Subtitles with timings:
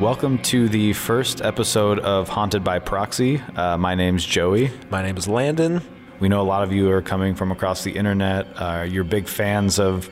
[0.00, 3.36] Welcome to the first episode of Haunted by Proxy.
[3.54, 4.72] Uh, my name's Joey.
[4.88, 5.82] My name is Landon.
[6.20, 8.46] We know a lot of you are coming from across the internet.
[8.56, 10.08] Uh, you're big fans of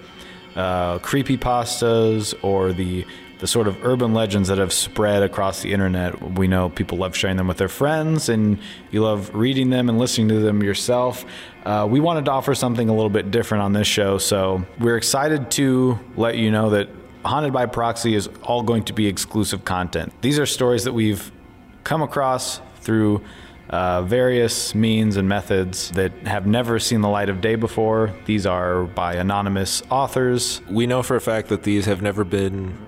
[0.57, 3.07] uh, creepy pastas or the
[3.39, 6.21] the sort of urban legends that have spread across the internet.
[6.33, 8.59] We know people love sharing them with their friends, and
[8.91, 11.25] you love reading them and listening to them yourself.
[11.65, 14.99] Uh, we wanted to offer something a little bit different on this show, so we're
[14.99, 16.89] excited to let you know that
[17.25, 20.13] Haunted by Proxy is all going to be exclusive content.
[20.23, 21.31] These are stories that we've
[21.85, 23.23] come across through
[23.71, 28.15] uh, various means and methods that have never seen the light of day before.
[28.25, 30.63] These are by anonymous authors.
[30.71, 32.79] We know for a fact that these have never been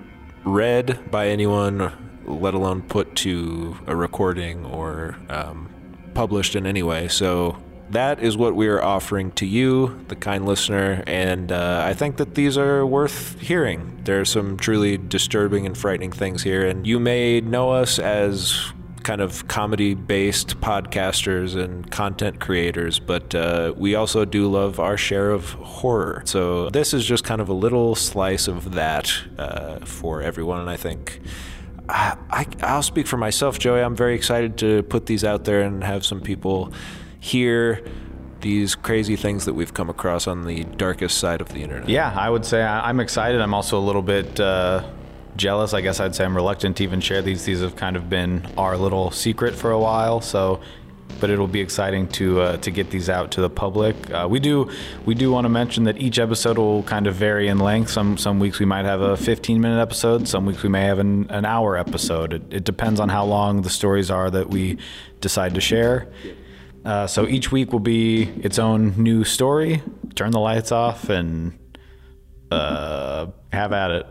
[0.45, 1.93] read by anyone,
[2.25, 5.69] let alone put to a recording or um,
[6.15, 7.09] published in any way.
[7.09, 7.59] So
[7.91, 12.17] that is what we are offering to you, the kind listener, and uh, I think
[12.19, 14.01] that these are worth hearing.
[14.05, 18.73] There are some truly disturbing and frightening things here, and you may know us as
[19.03, 24.97] kind of comedy based podcasters and content creators, but uh, we also do love our
[24.97, 26.23] share of horror.
[26.27, 30.71] So this is just kind of a little slice of that uh, for everyone, and
[30.71, 31.21] I think.
[31.93, 33.81] I, will speak for myself, Joey.
[33.81, 36.73] I'm very excited to put these out there and have some people
[37.21, 37.85] hear
[38.41, 41.89] these crazy things that we've come across on the darkest side of the internet.
[41.89, 43.41] Yeah, I would say I'm excited.
[43.41, 44.83] I'm also a little bit uh,
[45.37, 45.75] jealous.
[45.75, 47.45] I guess I'd say I'm reluctant to even share these.
[47.45, 50.21] These have kind of been our little secret for a while.
[50.23, 50.61] So,
[51.21, 54.11] but it'll be exciting to uh, to get these out to the public.
[54.11, 54.71] Uh, we do
[55.05, 57.91] we do want to mention that each episode will kind of vary in length.
[57.91, 60.29] Some some weeks we might have a 15 minute episode.
[60.29, 62.33] Some weeks we may have an, an hour episode.
[62.33, 64.79] It, it depends on how long the stories are that we
[65.21, 66.09] decide to share.
[66.85, 69.83] Uh, so each week will be its own new story.
[70.15, 71.59] Turn the lights off and
[72.51, 74.07] uh, have at it.